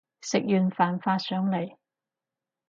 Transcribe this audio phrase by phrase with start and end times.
[0.21, 1.77] 食完飯發上嚟